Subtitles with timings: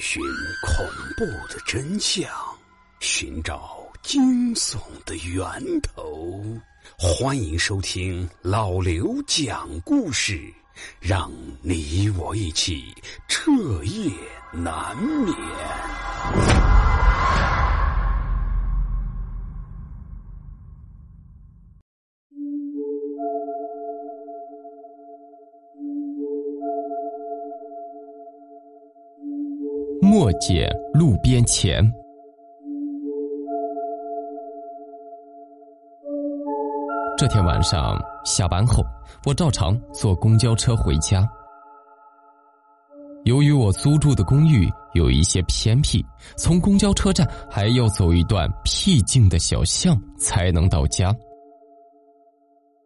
[0.00, 0.22] 寻
[0.62, 0.86] 恐
[1.16, 2.28] 怖的真相，
[3.00, 6.42] 寻找惊悚的源头。
[6.98, 10.52] 欢迎收听老刘讲故事，
[11.00, 12.94] 让你我一起
[13.28, 13.50] 彻
[13.84, 14.10] 夜
[14.52, 15.36] 难眠。
[30.12, 31.82] 莫姐路边钱。
[37.16, 38.84] 这天晚上下班后，
[39.24, 41.26] 我照常坐公交车回家。
[43.24, 46.04] 由于我租住的公寓有一些偏僻，
[46.36, 51.10] 从公交车站还要走一段僻静的小巷才能到家。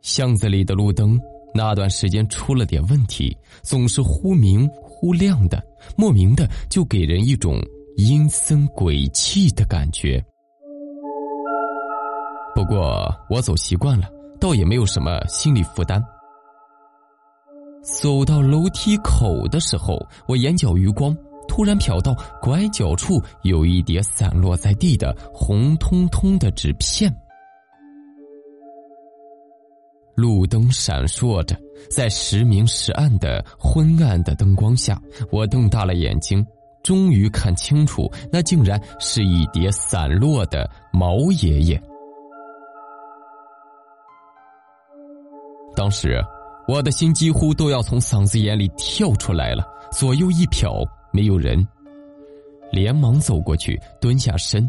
[0.00, 1.20] 巷子里的路灯
[1.52, 4.70] 那段时间出了点问题，总是忽明。
[4.98, 5.62] 忽亮的，
[5.94, 7.60] 莫名的就给人一种
[7.98, 10.24] 阴森鬼气的感觉。
[12.54, 14.08] 不过我走习惯了，
[14.40, 16.02] 倒也没有什么心理负担。
[17.82, 21.14] 走到楼梯口的时候，我眼角余光
[21.46, 27.14] 突然瞟到拐角处有一叠散落在地的红彤彤的纸片。
[30.16, 31.54] 路灯闪烁着，
[31.90, 35.00] 在时明时暗的昏暗的灯光下，
[35.30, 36.44] 我瞪大了眼睛，
[36.82, 41.80] 终于看清楚，那竟然是一叠散落的毛爷爷。
[45.74, 46.18] 当时，
[46.66, 49.62] 我的心几乎都要从嗓子眼里跳出来了。
[49.92, 51.62] 左右一瞟，没有人，
[52.72, 54.66] 连忙走过去，蹲下身，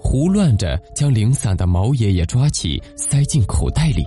[0.00, 4.04] 胡乱着将零散的毛爷爷抓起，塞进口袋里。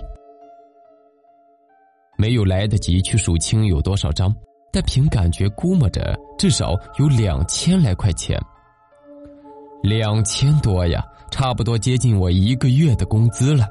[2.20, 4.34] 没有来得及去数清有多少张，
[4.72, 8.36] 但凭感觉估摸着至少有两千来块钱。
[9.84, 13.68] 两千多呀，差不多接近我一个月的工资了。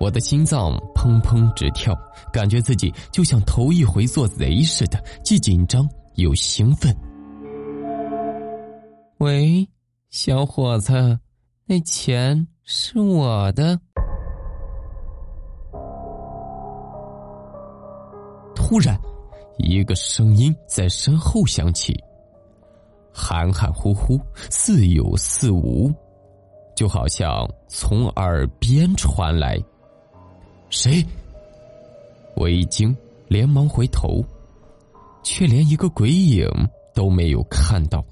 [0.00, 1.96] 我的心脏砰砰直跳，
[2.32, 6.92] 感觉自己就像头一回做贼似的，既紧张又兴奋。
[9.18, 9.64] 喂，
[10.10, 11.20] 小伙子，
[11.66, 13.78] 那钱是我的。
[18.72, 18.98] 突然，
[19.58, 21.94] 一个声音在身后响起，
[23.12, 24.18] 含含糊糊，
[24.48, 25.92] 似有似无，
[26.74, 29.62] 就好像从耳边传来。
[30.70, 31.04] 谁？
[32.34, 32.96] 我一惊，
[33.28, 34.24] 连忙回头，
[35.22, 36.48] 却连一个鬼影
[36.94, 38.02] 都没有看到。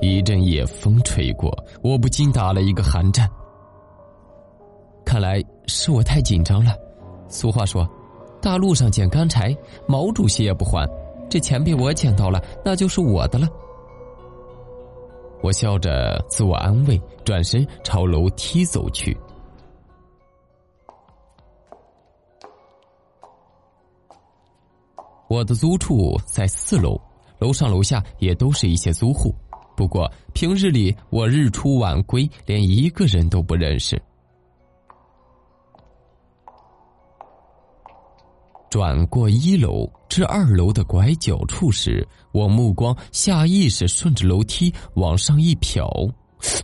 [0.00, 3.28] 一阵夜风吹过，我不禁打了一个寒战。
[5.04, 6.74] 看来是我太紧张了。
[7.28, 7.88] 俗话说
[8.42, 9.56] ：“大路上捡干柴，
[9.86, 10.88] 毛主席也不还。”
[11.30, 13.46] 这钱被我捡到了，那就是我的了。
[15.42, 19.16] 我笑着自我安慰，转身朝楼梯走去。
[25.28, 26.98] 我的租处在四楼，
[27.38, 29.34] 楼上楼下也都是一些租户。
[29.76, 34.00] 不过平日里我日出晚归，连一个人都不认识。
[38.70, 46.12] 转过一楼至二楼的拐角处时，我目光下意识顺着楼梯往上一瞟，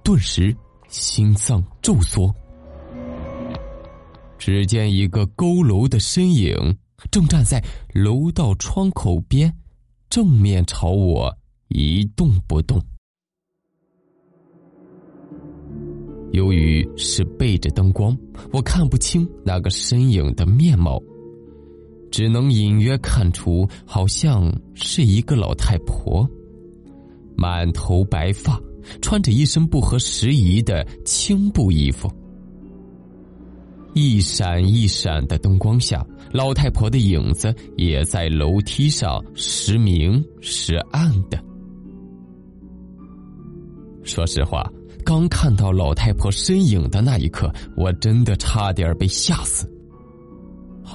[0.03, 0.54] 顿时
[0.88, 2.34] 心脏骤缩。
[4.38, 6.54] 只见一个佝偻的身影
[7.10, 9.50] 正站在楼道窗口边，
[10.10, 11.34] 正面朝我
[11.69, 12.78] 一动不动。
[16.32, 18.15] 由于是背着灯光，
[18.53, 21.00] 我看不清那个身影的面貌。
[22.14, 26.25] 只能隐约看出，好像是一个老太婆，
[27.36, 28.56] 满头白发，
[29.02, 32.08] 穿着一身不合时宜的青布衣服。
[33.94, 41.36] 一闪一闪的灯光下，老太婆的影子也在楼梯上时明时暗的。
[44.04, 44.71] 说实话，
[45.04, 49.68] 刚看到老太婆身影的那一刻，我真的差点被吓死。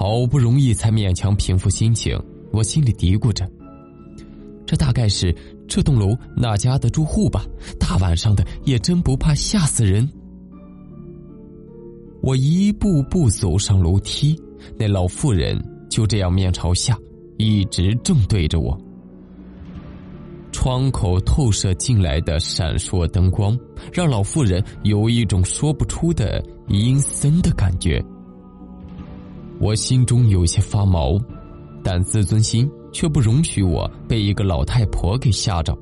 [0.00, 2.18] 好不容易才勉强平复心情，
[2.52, 3.46] 我心里嘀咕着
[4.64, 5.30] ：“这大概是
[5.68, 7.44] 这栋楼那家的住户吧？
[7.78, 10.08] 大晚上的也真不怕吓死人。”
[12.24, 14.34] 我一步步走上楼梯，
[14.78, 16.98] 那老妇人就这样面朝下，
[17.36, 18.74] 一直正对着我。
[20.50, 23.54] 窗口透射进来的闪烁灯光，
[23.92, 28.02] 让老妇人有一种说不出的阴森的感觉。
[29.60, 31.20] 我心中有些发毛，
[31.84, 35.76] 但自尊心却不容许我被一个老太婆给吓着，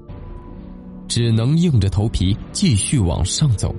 [1.07, 3.73] 只能硬着头皮继续往上走。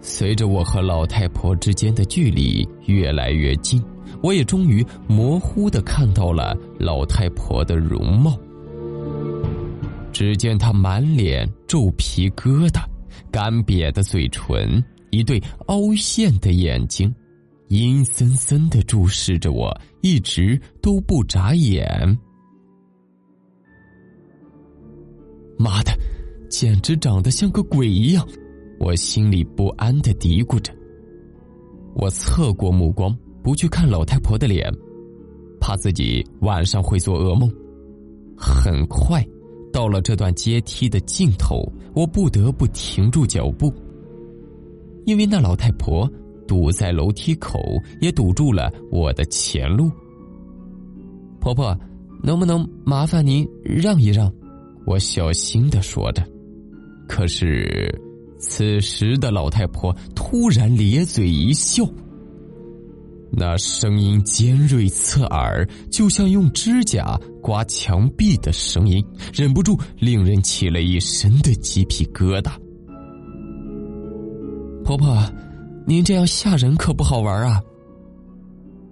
[0.00, 3.82] 随着我和老太婆之间的距离越来越近，
[4.22, 8.34] 我也终于模糊的看到了老太婆的容貌。
[10.10, 12.80] 只见她满脸皱皮疙瘩，
[13.30, 17.14] 干瘪的嘴唇，一对凹陷的眼睛。
[17.68, 22.16] 阴森森的注视着我，一直都不眨眼。
[25.58, 25.90] 妈的，
[26.48, 28.24] 简直长得像个鬼一样！
[28.78, 30.72] 我心里不安的嘀咕着。
[31.94, 34.72] 我侧过目光，不去看老太婆的脸，
[35.58, 37.50] 怕自己晚上会做噩梦。
[38.36, 39.26] 很快，
[39.72, 43.72] 到了这段阶梯的尽头，我不得不停住脚步，
[45.04, 46.08] 因为那老太婆。
[46.46, 49.90] 堵在楼梯口，也堵住了我的前路。
[51.40, 51.78] 婆婆，
[52.22, 54.32] 能不能麻烦您让一让？
[54.86, 56.26] 我小心的说着。
[57.08, 57.92] 可是，
[58.38, 61.84] 此时的老太婆突然咧嘴一笑，
[63.30, 72.52] 那声音尖锐刺耳，就像用指甲刮墙壁的声音，忍不住令人起了一身的鸡皮疙瘩。
[74.84, 75.16] 婆婆。
[75.88, 77.62] 您这样吓人可不好玩啊！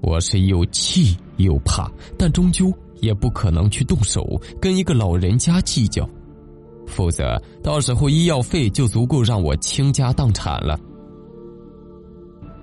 [0.00, 6.08] 我是又气又怕，但终究也不可能去动手跟一个老人家计较，
[6.86, 10.78] 否则到时候医药费就足够让我倾家荡产了。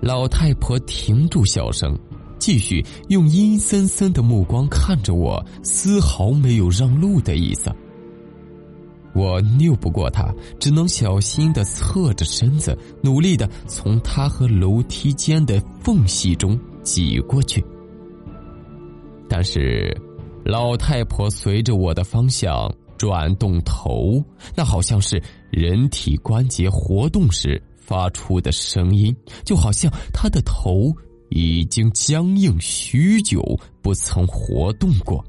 [0.00, 1.94] 老太婆停住笑声，
[2.38, 7.70] 继续用阴森森的目光看着我，丝毫没有让路的意思。
[9.14, 17.64] 我拗不过他，只能小心的侧着身子，努力的从他和楼梯间的缝隙中挤过去。
[19.28, 19.94] 但是，
[20.44, 24.22] 老太婆随着我的方向转动头，
[24.54, 30.92] 那好像是人体关节活动时发出的声音，就好像她的头
[31.30, 33.42] 已经僵硬许久，
[33.80, 35.24] 不曾活动过。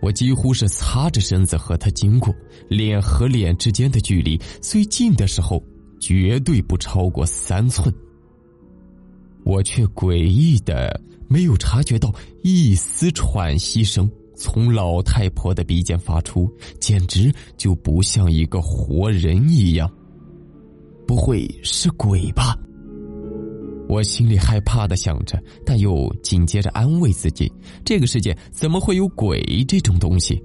[0.00, 2.34] 我几乎是擦着身子和他经过，
[2.68, 5.62] 脸和脸之间的距离最近的时候，
[6.00, 7.94] 绝对不超过三寸。
[9.44, 19.90] 我却诡异的没有察觉到一丝喘息声从老太婆的鼻尖发出，简直就不像一个活人一样。
[21.06, 22.56] 不会是鬼吧？
[23.90, 27.52] 我心里害怕的想着，但又紧接着安慰自己：
[27.84, 30.40] 这个世界怎么会有鬼这种东西？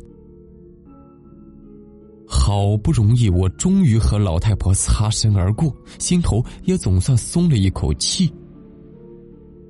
[2.28, 8.34] 好不容易，我终于和老太婆擦身而过，心头也总算松了一口气。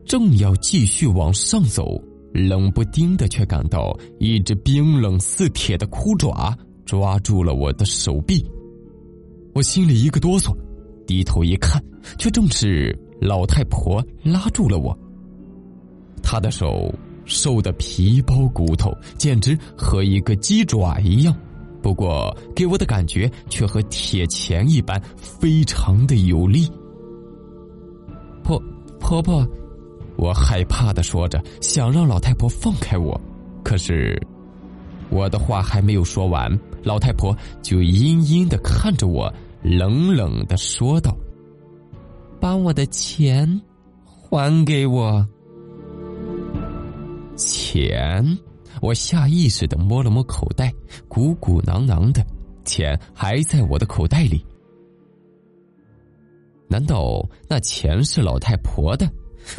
[0.05, 2.01] 正要继续往上走，
[2.33, 8.41] 冷不丁的却感到一只冰冷似铁的枯爪抓住了我的手臂，
[9.53, 10.55] 我心里一个哆嗦，
[11.05, 11.83] 低头一看，
[12.17, 12.97] 却正是。
[13.19, 14.97] 老太婆拉住了我，
[16.21, 16.93] 她的手
[17.25, 21.35] 瘦的皮包骨头，简直和一个鸡爪一样，
[21.81, 26.69] 不过给我的感觉却和铁钳一般，非常的有力。
[28.43, 28.61] 婆
[28.99, 29.47] 婆婆，
[30.17, 33.19] 我害怕的说着，想让老太婆放开我，
[33.63, 34.21] 可是
[35.09, 36.51] 我的话还没有说完，
[36.83, 41.15] 老太婆就阴阴的看着我，冷冷的说道。
[42.55, 43.61] 把我的钱
[44.05, 45.27] 还给我！
[47.35, 48.25] 钱，
[48.81, 50.73] 我下意识的摸了摸口袋，
[51.09, 52.25] 鼓鼓囊囊的，
[52.63, 54.41] 钱还在我的口袋里。
[56.69, 59.05] 难道那钱是老太婆的？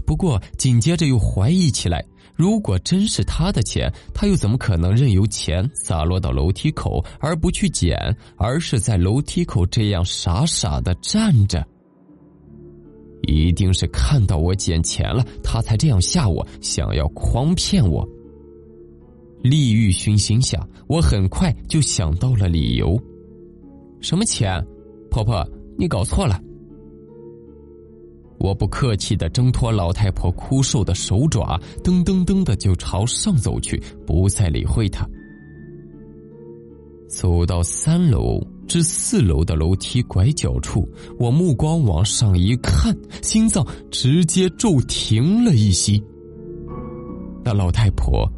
[0.07, 2.03] 不过紧接着又怀疑起来：
[2.35, 7.95] 如果真是她的钱，她又怎么可能任由钱洒落到楼梯口而不去捡，
[8.39, 11.63] 而是在楼梯口这样傻傻的站着？
[13.27, 18.09] 一定是看到我捡钱了，他才这样吓我，想要诓骗我。
[19.43, 23.01] 利欲熏心下，我很快就想到了理由。
[24.01, 24.65] 什么钱？
[25.11, 25.47] 婆婆，
[25.79, 26.41] 你搞错了。
[28.39, 35.09] 我不客气的挣脱老太婆枯瘦的手爪，噔噔噔的就朝上走去，不再理会她。
[37.09, 46.03] 走到三楼至四楼的楼梯拐角处，我目光往上一看，心脏直接骤停了一息。
[47.45, 48.29] 那老太婆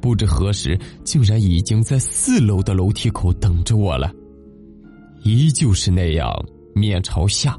[0.00, 4.12] 不知何时竟然已经在四楼的楼梯口等着我了，
[5.22, 6.30] 依旧是那样
[6.74, 7.58] 面朝下，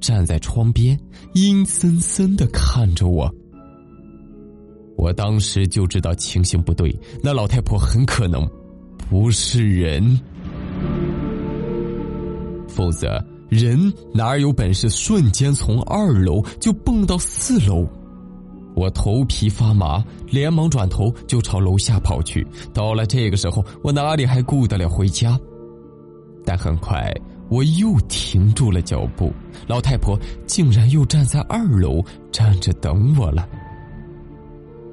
[0.00, 0.98] 站在窗边，
[1.32, 3.32] 阴森森的看着我。
[4.96, 8.48] 我当时就知道情形不对，那老太婆很可能
[9.10, 10.20] 不是人，
[12.74, 17.86] 否则人哪有本事瞬间从二楼就蹦到四楼？
[18.74, 22.44] 我头皮发麻，连忙转头就朝楼下跑去。
[22.72, 25.38] 到了这个时候，我哪里还顾得了回家？
[26.44, 27.08] 但很快
[27.48, 29.32] 我又停住了脚步，
[29.68, 32.02] 老太婆竟然又站在二楼
[32.32, 33.48] 站着等我了。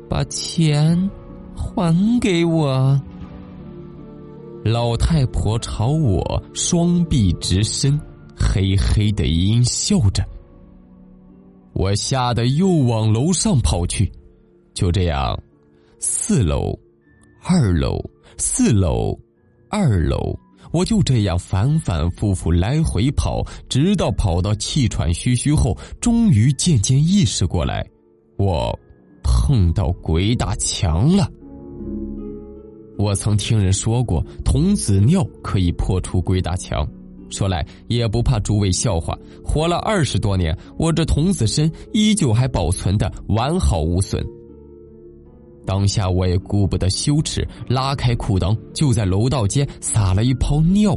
[0.08, 1.10] 把钱
[1.56, 3.02] 还给我！
[4.64, 8.00] 老太婆朝我双臂直伸，
[8.38, 10.24] 嘿嘿的阴笑着。
[11.74, 14.12] 我吓得又往楼上跑去，
[14.76, 15.36] 就这样，
[15.98, 16.78] 四楼、
[17.42, 18.00] 二楼、
[18.38, 19.18] 四楼、
[19.68, 20.38] 二楼，
[20.72, 27.84] 我就这样反反复复来回跑，直到跑到气喘吁吁后，终于渐渐意识过来，
[28.38, 28.78] 我
[29.24, 31.28] 碰到鬼打墙了。
[33.02, 36.88] 我曾听人说过，童子尿可以破除鬼打墙。
[37.32, 44.24] 说来也不怕诸位笑话，活了二十多年，我这童子身依旧还保存的完好无损。
[45.66, 50.96] 当下我也顾不得羞耻，拉开裤裆就在楼道间撒了一泡尿，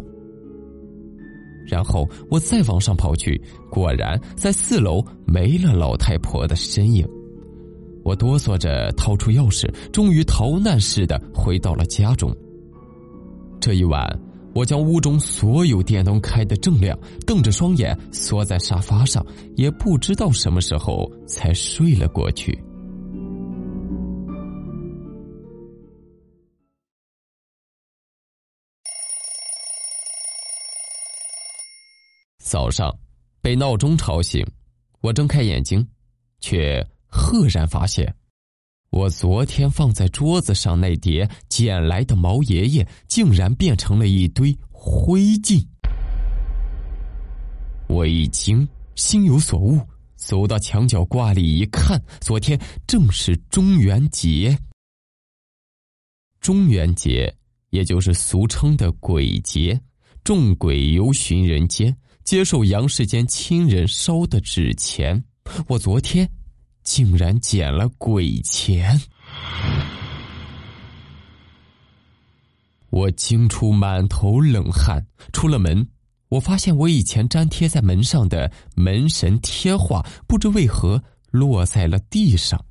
[1.67, 7.09] 然后我再往上跑去，果然在四楼没了老太婆的身影。
[8.05, 12.33] 我哆嗦着掏出钥匙，终于逃难似的回到了家中。
[13.61, 14.07] 这一晚。
[14.55, 16.97] 我将屋中所有电灯开得正亮，
[17.27, 22.57] 瞪着双眼缩在沙发上，也不知道什么时候才睡了过去。
[32.39, 32.97] 早上
[33.43, 34.47] 被闹钟吵醒，
[35.01, 35.85] 我睁开眼睛，
[36.39, 36.81] 却
[37.15, 38.13] 赫然发现。
[38.91, 45.65] 我昨天放在桌子上那叠捡来的毛爷爷，竟然变成了一堆灰烬。
[47.89, 48.67] 我一惊，
[48.97, 49.81] 心有所悟，
[50.17, 54.57] 走到墙角挂里一看，昨天正是中元节。
[56.41, 57.33] 中元节，
[57.71, 59.81] 也就是俗称的鬼节，
[60.23, 65.25] 众鬼游巡人间，接受阳世间亲人烧的纸钱。
[65.69, 66.29] 我昨天。
[66.85, 69.01] 竟然捡了鬼钱！
[72.91, 75.89] 我惊出满头冷汗，出了门，
[76.29, 82.65] 我发现我以前粘贴在门上的门神贴画，不知为何落在了地上。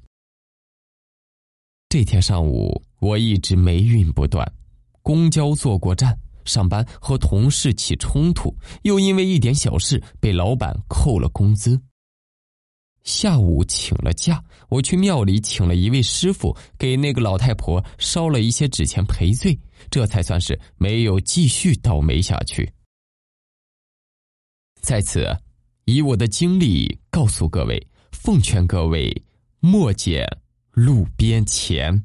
[1.90, 4.50] 这天上午，我一直霉运不断，
[5.02, 11.82] 公交坐过站，上班和同事起冲突，又因为一点小事被老板扣了工资。
[13.04, 19.58] 下午请了假，我去庙里请了一位师傅，给那个老太婆烧了一些纸钱赔罪，
[19.90, 22.72] 这才算是没有继续倒霉下去。
[24.82, 25.28] 在此，
[25.86, 29.14] 以我的经历告诉各位，奉劝各位
[29.60, 30.26] 莫捡
[30.72, 32.04] 路边钱。